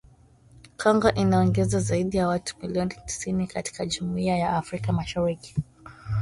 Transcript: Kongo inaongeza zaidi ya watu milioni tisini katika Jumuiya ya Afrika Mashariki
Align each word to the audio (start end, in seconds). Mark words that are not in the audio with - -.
Kongo 0.77 1.11
inaongeza 1.11 1.79
zaidi 1.79 2.17
ya 2.17 2.27
watu 2.27 2.55
milioni 2.61 2.95
tisini 3.05 3.47
katika 3.47 3.85
Jumuiya 3.85 4.37
ya 4.37 4.49
Afrika 4.53 4.91
Mashariki 4.93 5.55